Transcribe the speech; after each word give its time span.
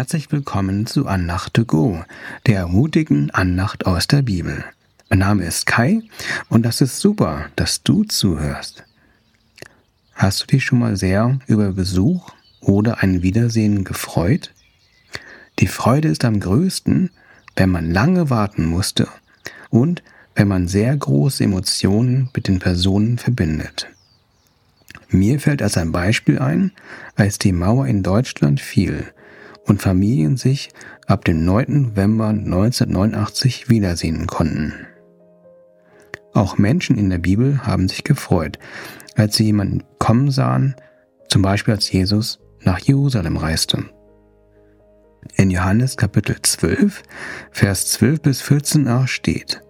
Herzlich 0.00 0.32
willkommen 0.32 0.86
zu 0.86 1.06
Andacht 1.06 1.52
to 1.52 1.66
Go, 1.66 2.02
der 2.46 2.60
ermutigen 2.60 3.30
Andacht 3.32 3.84
aus 3.84 4.06
der 4.06 4.22
Bibel. 4.22 4.64
Mein 5.10 5.18
Name 5.18 5.44
ist 5.44 5.66
Kai 5.66 6.00
und 6.48 6.62
das 6.62 6.80
ist 6.80 7.00
super, 7.00 7.50
dass 7.54 7.82
du 7.82 8.04
zuhörst. 8.04 8.82
Hast 10.14 10.40
du 10.40 10.46
dich 10.46 10.64
schon 10.64 10.78
mal 10.78 10.96
sehr 10.96 11.38
über 11.48 11.72
Besuch 11.72 12.30
oder 12.62 13.02
ein 13.02 13.20
Wiedersehen 13.20 13.84
gefreut? 13.84 14.54
Die 15.58 15.66
Freude 15.66 16.08
ist 16.08 16.24
am 16.24 16.40
größten, 16.40 17.10
wenn 17.56 17.68
man 17.68 17.90
lange 17.90 18.30
warten 18.30 18.64
musste 18.64 19.06
und 19.68 20.02
wenn 20.34 20.48
man 20.48 20.66
sehr 20.66 20.96
große 20.96 21.44
Emotionen 21.44 22.30
mit 22.34 22.48
den 22.48 22.58
Personen 22.58 23.18
verbindet. 23.18 23.86
Mir 25.10 25.38
fällt 25.40 25.60
als 25.60 25.76
ein 25.76 25.92
Beispiel 25.92 26.38
ein, 26.38 26.72
als 27.16 27.36
die 27.36 27.52
Mauer 27.52 27.86
in 27.86 28.02
Deutschland 28.02 28.62
fiel 28.62 29.12
und 29.70 29.80
Familien 29.80 30.36
sich 30.36 30.70
ab 31.06 31.24
dem 31.24 31.44
9. 31.44 31.92
November 31.92 32.28
1989 32.28 33.70
wiedersehen 33.70 34.26
konnten. 34.26 34.74
Auch 36.34 36.58
Menschen 36.58 36.98
in 36.98 37.08
der 37.08 37.18
Bibel 37.18 37.64
haben 37.64 37.88
sich 37.88 38.02
gefreut, 38.02 38.58
als 39.14 39.36
sie 39.36 39.44
jemanden 39.44 39.84
kommen 40.00 40.32
sahen, 40.32 40.74
zum 41.28 41.42
Beispiel 41.42 41.74
als 41.74 41.90
Jesus 41.90 42.40
nach 42.62 42.80
Jerusalem 42.80 43.36
reiste. 43.36 43.84
In 45.36 45.50
Johannes 45.50 45.96
Kapitel 45.96 46.36
12, 46.42 47.04
Vers 47.52 47.92
12 47.92 48.22
bis 48.22 48.42
14a 48.42 49.06
steht, 49.06 49.62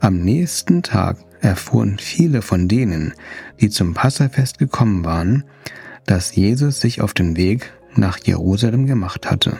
Am 0.00 0.20
nächsten 0.20 0.82
Tag 0.82 1.18
erfuhren 1.40 1.98
viele 1.98 2.40
von 2.40 2.66
denen, 2.66 3.12
die 3.60 3.68
zum 3.68 3.92
Passafest 3.92 4.58
gekommen 4.58 5.04
waren, 5.04 5.44
dass 6.06 6.34
Jesus 6.34 6.80
sich 6.80 7.02
auf 7.02 7.12
den 7.12 7.36
Weg 7.36 7.74
nach 7.98 8.18
Jerusalem 8.18 8.86
gemacht 8.86 9.30
hatte. 9.30 9.58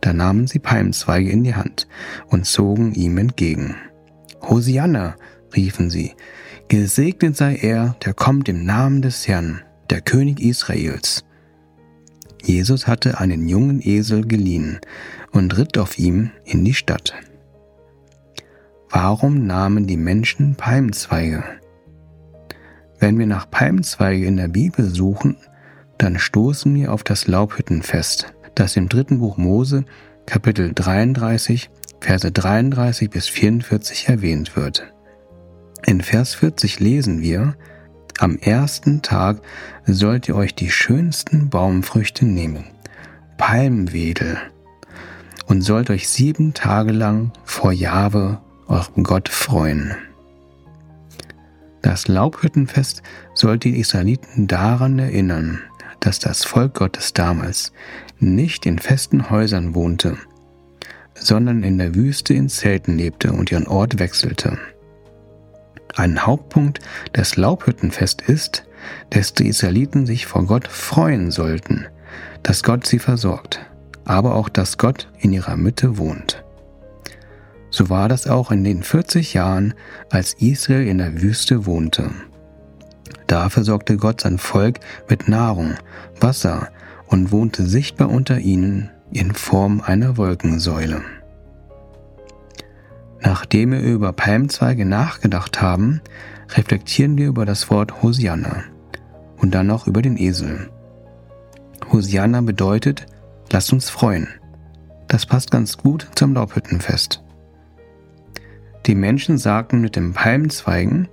Da 0.00 0.12
nahmen 0.12 0.46
sie 0.46 0.58
Palmzweige 0.58 1.30
in 1.30 1.44
die 1.44 1.54
Hand 1.54 1.88
und 2.28 2.44
zogen 2.44 2.92
ihm 2.94 3.16
entgegen. 3.16 3.76
Hosianna, 4.42 5.16
riefen 5.56 5.88
sie, 5.88 6.12
gesegnet 6.68 7.36
sei 7.36 7.56
er, 7.56 7.96
der 8.04 8.12
kommt 8.12 8.48
im 8.48 8.64
Namen 8.64 9.00
des 9.00 9.26
Herrn, 9.26 9.62
der 9.88 10.00
König 10.00 10.40
Israels. 10.40 11.24
Jesus 12.42 12.86
hatte 12.86 13.18
einen 13.18 13.48
jungen 13.48 13.80
Esel 13.80 14.26
geliehen 14.26 14.80
und 15.32 15.56
ritt 15.56 15.78
auf 15.78 15.98
ihm 15.98 16.30
in 16.44 16.64
die 16.64 16.74
Stadt. 16.74 17.14
Warum 18.90 19.46
nahmen 19.46 19.86
die 19.86 19.96
Menschen 19.96 20.54
Palmzweige? 20.54 21.42
Wenn 22.98 23.18
wir 23.18 23.26
nach 23.26 23.50
Palmzweige 23.50 24.26
in 24.26 24.36
der 24.36 24.48
Bibel 24.48 24.88
suchen, 24.88 25.36
dann 25.98 26.18
stoßen 26.18 26.74
wir 26.74 26.92
auf 26.92 27.04
das 27.04 27.26
Laubhüttenfest, 27.26 28.34
das 28.54 28.76
im 28.76 28.88
dritten 28.88 29.18
Buch 29.18 29.36
Mose, 29.36 29.84
Kapitel 30.26 30.72
33, 30.74 31.70
Verse 32.00 32.30
33 32.30 33.10
bis 33.10 33.28
44 33.28 34.08
erwähnt 34.08 34.56
wird. 34.56 34.92
In 35.86 36.00
Vers 36.00 36.34
40 36.34 36.80
lesen 36.80 37.20
wir, 37.20 37.56
am 38.18 38.38
ersten 38.38 39.02
Tag 39.02 39.40
sollt 39.86 40.28
ihr 40.28 40.36
euch 40.36 40.54
die 40.54 40.70
schönsten 40.70 41.50
Baumfrüchte 41.50 42.24
nehmen, 42.24 42.64
Palmwedel, 43.38 44.38
und 45.46 45.62
sollt 45.62 45.90
euch 45.90 46.08
sieben 46.08 46.54
Tage 46.54 46.92
lang 46.92 47.32
vor 47.44 47.72
Jahwe, 47.72 48.40
eurem 48.66 49.04
Gott, 49.04 49.28
freuen. 49.28 49.94
Das 51.82 52.08
Laubhüttenfest 52.08 53.02
sollte 53.34 53.68
die 53.68 53.78
Israeliten 53.78 54.46
daran 54.46 54.98
erinnern, 54.98 55.60
dass 56.04 56.18
das 56.18 56.44
Volk 56.44 56.74
Gottes 56.74 57.14
damals 57.14 57.72
nicht 58.18 58.66
in 58.66 58.78
festen 58.78 59.30
Häusern 59.30 59.74
wohnte, 59.74 60.18
sondern 61.14 61.62
in 61.62 61.78
der 61.78 61.94
Wüste 61.94 62.34
in 62.34 62.48
Zelten 62.48 62.98
lebte 62.98 63.32
und 63.32 63.50
ihren 63.50 63.66
Ort 63.66 63.98
wechselte. 63.98 64.58
Ein 65.96 66.26
Hauptpunkt 66.26 66.80
des 67.16 67.36
Laubhüttenfest 67.36 68.22
ist, 68.22 68.64
dass 69.10 69.32
die 69.32 69.48
Israeliten 69.48 70.06
sich 70.06 70.26
vor 70.26 70.44
Gott 70.44 70.68
freuen 70.68 71.30
sollten, 71.30 71.86
dass 72.42 72.62
Gott 72.62 72.86
sie 72.86 72.98
versorgt, 72.98 73.64
aber 74.04 74.34
auch, 74.34 74.48
dass 74.48 74.76
Gott 74.76 75.08
in 75.20 75.32
ihrer 75.32 75.56
Mitte 75.56 75.96
wohnt. 75.96 76.44
So 77.70 77.88
war 77.88 78.08
das 78.08 78.26
auch 78.26 78.50
in 78.50 78.62
den 78.62 78.82
40 78.82 79.34
Jahren, 79.34 79.74
als 80.10 80.34
Israel 80.34 80.86
in 80.86 80.98
der 80.98 81.22
Wüste 81.22 81.64
wohnte. 81.64 82.10
Da 83.26 83.48
versorgte 83.48 83.96
Gott 83.96 84.20
sein 84.22 84.38
Volk 84.38 84.80
mit 85.08 85.28
Nahrung, 85.28 85.74
Wasser 86.20 86.68
und 87.06 87.32
wohnte 87.32 87.64
sichtbar 87.66 88.10
unter 88.10 88.38
ihnen 88.38 88.90
in 89.12 89.34
Form 89.34 89.80
einer 89.80 90.16
Wolkensäule. 90.16 91.02
Nachdem 93.20 93.72
wir 93.72 93.80
über 93.80 94.12
Palmzweige 94.12 94.84
nachgedacht 94.84 95.62
haben, 95.62 96.02
reflektieren 96.50 97.16
wir 97.16 97.28
über 97.28 97.46
das 97.46 97.70
Wort 97.70 98.02
Hosianna 98.02 98.64
und 99.38 99.54
dann 99.54 99.66
noch 99.66 99.86
über 99.86 100.02
den 100.02 100.18
Esel. 100.18 100.70
Hosianna 101.90 102.40
bedeutet, 102.42 103.06
lasst 103.50 103.72
uns 103.72 103.88
freuen. 103.88 104.28
Das 105.08 105.26
passt 105.26 105.50
ganz 105.50 105.78
gut 105.78 106.08
zum 106.14 106.34
Laubhüttenfest. 106.34 107.22
Die 108.86 108.94
Menschen 108.94 109.38
sagten 109.38 109.80
mit 109.80 109.96
den 109.96 110.12
Palmzweigen, 110.12 111.08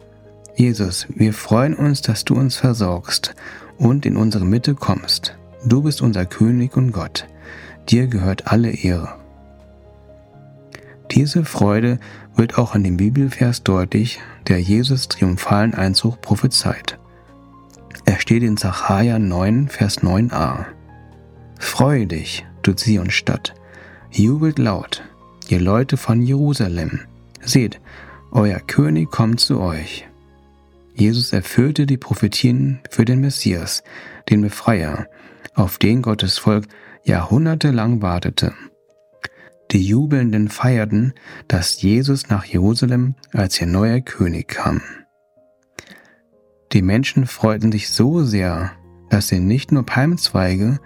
Jesus, 0.55 1.07
wir 1.09 1.33
freuen 1.33 1.73
uns, 1.73 2.01
dass 2.01 2.25
du 2.25 2.35
uns 2.35 2.55
versorgst 2.57 3.33
und 3.77 4.05
in 4.05 4.17
unsere 4.17 4.45
Mitte 4.45 4.75
kommst. 4.75 5.35
Du 5.65 5.83
bist 5.83 6.01
unser 6.01 6.25
König 6.25 6.75
und 6.75 6.91
Gott. 6.91 7.27
Dir 7.89 8.07
gehört 8.07 8.47
alle 8.47 8.71
Ehre. 8.71 9.21
Diese 11.11 11.43
Freude 11.43 11.99
wird 12.35 12.57
auch 12.57 12.73
an 12.73 12.83
dem 12.83 12.97
Bibelvers 12.97 13.63
deutlich, 13.63 14.19
der 14.47 14.61
Jesus 14.61 15.07
triumphalen 15.07 15.73
Einzug 15.73 16.21
prophezeit. 16.21 16.97
Er 18.05 18.19
steht 18.19 18.43
in 18.43 18.57
Zachariah 18.57 19.19
9, 19.19 19.67
Vers 19.67 20.01
9a. 20.01 20.65
Freue 21.59 22.07
dich, 22.07 22.45
du 22.61 22.73
Zionstadt, 22.73 23.53
jubelt 24.09 24.57
laut, 24.57 25.03
ihr 25.49 25.59
Leute 25.59 25.97
von 25.97 26.21
Jerusalem. 26.21 27.01
Seht, 27.41 27.79
euer 28.31 28.59
König 28.59 29.11
kommt 29.11 29.39
zu 29.39 29.59
euch. 29.59 30.07
Jesus 31.01 31.33
erfüllte 31.33 31.87
die 31.87 31.97
Prophetien 31.97 32.79
für 32.91 33.05
den 33.05 33.21
Messias, 33.21 33.81
den 34.29 34.41
Befreier, 34.41 35.07
auf 35.55 35.79
den 35.79 36.03
Gottes 36.03 36.37
Volk 36.37 36.67
jahrhundertelang 37.03 38.03
wartete. 38.03 38.53
Die 39.71 39.83
Jubelnden 39.83 40.47
feierten, 40.49 41.13
dass 41.47 41.81
Jesus 41.81 42.29
nach 42.29 42.45
Jerusalem 42.45 43.15
als 43.33 43.59
ihr 43.59 43.65
neuer 43.65 44.01
König 44.01 44.49
kam. 44.49 44.83
Die 46.71 46.83
Menschen 46.83 47.25
freuten 47.25 47.71
sich 47.71 47.89
so 47.89 48.21
sehr, 48.23 48.71
dass 49.09 49.29
sie 49.29 49.39
nicht 49.39 49.71
nur 49.71 49.83
Palmzweige, 49.83 50.79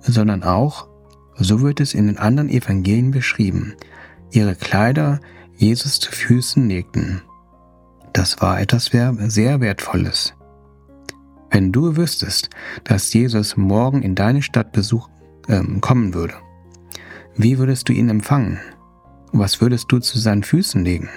sondern 0.00 0.42
auch, 0.42 0.88
so 1.36 1.60
wird 1.60 1.78
es 1.78 1.94
in 1.94 2.08
den 2.08 2.18
anderen 2.18 2.48
Evangelien 2.48 3.12
beschrieben, 3.12 3.76
ihre 4.32 4.56
Kleider 4.56 5.20
Jesus 5.56 6.00
zu 6.00 6.10
Füßen 6.10 6.68
legten. 6.68 7.22
Das 8.12 8.40
war 8.40 8.60
etwas 8.60 8.86
sehr 8.86 9.60
Wertvolles. 9.60 10.34
Wenn 11.50 11.72
du 11.72 11.96
wüsstest, 11.96 12.50
dass 12.84 13.12
Jesus 13.12 13.56
morgen 13.56 14.02
in 14.02 14.14
deine 14.14 14.42
Stadt 14.42 14.72
Besuch 14.72 15.08
äh, 15.48 15.62
kommen 15.80 16.14
würde, 16.14 16.34
wie 17.36 17.58
würdest 17.58 17.88
du 17.88 17.92
ihn 17.92 18.08
empfangen? 18.08 18.58
Was 19.32 19.60
würdest 19.60 19.90
du 19.90 19.98
zu 19.98 20.18
seinen 20.18 20.42
Füßen 20.42 20.84
legen? 20.84 21.08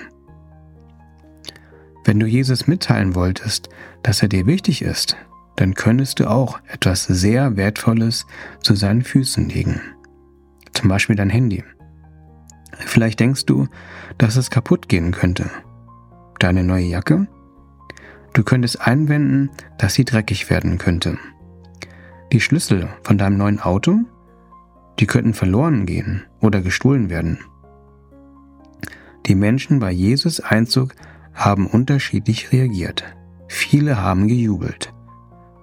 Wenn 2.06 2.20
du 2.20 2.28
Jesus 2.28 2.68
mitteilen 2.68 3.16
wolltest, 3.16 3.70
dass 4.04 4.22
er 4.22 4.30
dir 4.30 4.46
wichtig 4.46 4.82
ist, 4.82 5.18
dann 5.58 5.74
könntest 5.74 6.20
du 6.20 6.30
auch 6.30 6.60
etwas 6.68 7.04
sehr 7.04 7.58
Wertvolles 7.58 8.26
zu 8.62 8.76
seinen 8.76 9.02
Füßen 9.02 9.50
legen. 9.50 9.82
Zum 10.74 10.90
Beispiel 10.90 11.16
dein 11.16 11.30
Handy. 11.30 11.64
Vielleicht 12.78 13.20
denkst 13.20 13.46
du, 13.46 13.68
dass 14.18 14.36
es 14.36 14.50
kaputt 14.50 14.88
gehen 14.88 15.12
könnte. 15.12 15.50
Deine 16.46 16.64
neue 16.64 16.86
Jacke? 16.86 17.26
Du 18.34 18.44
könntest 18.44 18.80
einwenden, 18.80 19.50
dass 19.80 19.96
sie 19.96 20.06
dreckig 20.06 20.48
werden 20.52 20.78
könnte. 20.78 21.18
Die 22.32 22.40
Schlüssel 22.40 22.88
von 23.02 23.18
deinem 23.18 23.38
neuen 23.38 23.60
Auto? 23.60 24.02
Die 25.00 25.08
könnten 25.08 25.34
verloren 25.34 25.88
gehen 25.88 26.22
oder 26.42 26.62
gestohlen 26.62 27.10
werden. 27.10 27.40
Die 29.26 29.34
Menschen 29.34 29.80
bei 29.80 29.90
Jesus 29.90 30.40
Einzug 30.40 30.94
haben 31.34 31.66
unterschiedlich 31.66 32.52
reagiert. 32.52 33.06
Viele 33.48 34.00
haben 34.00 34.28
gejubelt. 34.28 34.94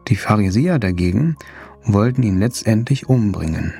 Die 0.08 0.16
Pharisäer 0.16 0.80
dagegen 0.80 1.36
wollten 1.84 2.24
ihn 2.24 2.40
letztendlich 2.40 3.08
umbringen. 3.08 3.72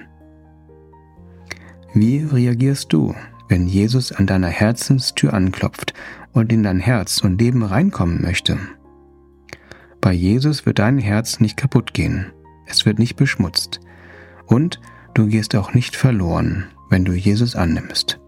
Wie 1.95 2.19
reagierst 2.19 2.93
du, 2.93 3.13
wenn 3.49 3.67
Jesus 3.67 4.13
an 4.13 4.29
deiner 4.29 4.47
Herzenstür 4.47 5.35
anklopft 5.35 5.95
und 6.33 6.53
in 6.53 6.63
dein 6.63 6.81
Herz 6.81 7.21
und 7.21 7.41
Leben 7.41 7.63
reinkommen 7.63 8.21
möchte? 8.23 8.59
Bei 10.01 10.13
Jesus 10.13 10.67
wird 10.67 10.79
dein 10.79 10.99
Herz 10.99 11.41
nicht 11.41 11.57
kaputt 11.57 11.95
gehen. 11.95 12.33
Es 12.67 12.87
wird 12.87 12.99
nicht 12.99 13.17
beschmutzt. 13.17 13.81
Und 14.47 14.81
du 15.15 15.27
gehst 15.27 15.55
auch 15.55 15.75
nicht 15.75 15.97
verloren, 15.97 16.67
wenn 16.91 17.05
du 17.05 17.13
Jesus 17.13 17.55
annimmst. 17.55 18.19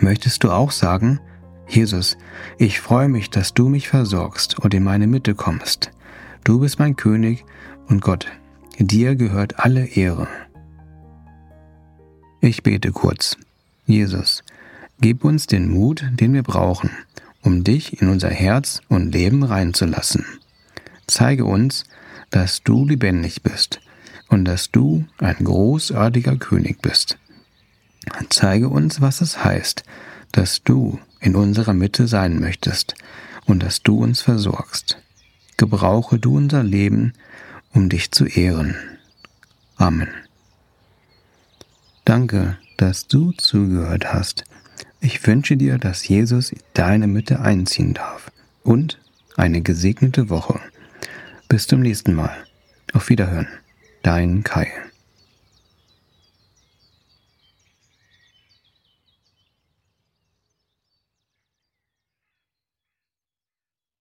Möchtest 0.00 0.44
du 0.44 0.50
auch 0.50 0.70
sagen, 0.70 1.20
Jesus, 1.66 2.18
ich 2.58 2.80
freue 2.80 3.08
mich, 3.08 3.30
dass 3.30 3.54
du 3.54 3.68
mich 3.68 3.88
versorgst 3.88 4.58
und 4.58 4.74
in 4.74 4.82
meine 4.82 5.06
Mitte 5.06 5.34
kommst. 5.34 5.92
Du 6.44 6.60
bist 6.60 6.78
mein 6.78 6.96
König 6.96 7.44
und 7.86 8.02
Gott, 8.02 8.26
dir 8.78 9.14
gehört 9.14 9.60
alle 9.60 9.86
Ehre. 9.86 10.26
Ich 12.40 12.62
bete 12.62 12.90
kurz. 12.90 13.36
Jesus, 13.86 14.42
gib 15.00 15.24
uns 15.24 15.46
den 15.46 15.68
Mut, 15.68 16.04
den 16.12 16.34
wir 16.34 16.42
brauchen, 16.42 16.90
um 17.42 17.64
dich 17.64 18.00
in 18.00 18.08
unser 18.08 18.30
Herz 18.30 18.80
und 18.88 19.12
Leben 19.12 19.42
reinzulassen. 19.42 20.24
Zeige 21.06 21.44
uns, 21.44 21.84
dass 22.30 22.62
du 22.62 22.86
lebendig 22.86 23.42
bist 23.42 23.80
und 24.28 24.44
dass 24.44 24.70
du 24.70 25.04
ein 25.18 25.36
großartiger 25.42 26.36
König 26.36 26.80
bist. 26.82 27.18
Zeige 28.28 28.68
uns, 28.68 29.00
was 29.00 29.20
es 29.20 29.44
heißt, 29.44 29.84
dass 30.32 30.62
du 30.62 31.00
in 31.20 31.34
unserer 31.34 31.74
Mitte 31.74 32.06
sein 32.06 32.38
möchtest 32.38 32.94
und 33.46 33.62
dass 33.62 33.82
du 33.82 34.02
uns 34.02 34.22
versorgst. 34.22 34.98
Gebrauche 35.56 36.18
du 36.18 36.36
unser 36.36 36.62
Leben, 36.62 37.12
um 37.72 37.88
dich 37.88 38.12
zu 38.12 38.26
ehren. 38.26 38.76
Amen. 39.76 40.08
Danke, 42.04 42.58
dass 42.76 43.06
du 43.06 43.32
zugehört 43.32 44.12
hast. 44.12 44.44
Ich 45.00 45.26
wünsche 45.26 45.56
dir, 45.56 45.78
dass 45.78 46.06
Jesus 46.06 46.52
in 46.52 46.60
deine 46.74 47.06
Mitte 47.06 47.40
einziehen 47.40 47.94
darf 47.94 48.30
und 48.62 48.98
eine 49.36 49.62
gesegnete 49.62 50.28
Woche. 50.28 50.60
Bis 51.48 51.66
zum 51.66 51.80
nächsten 51.80 52.14
Mal. 52.14 52.36
Auf 52.92 53.08
Wiederhören. 53.08 53.48
Dein 54.02 54.44
Kai. 54.44 54.70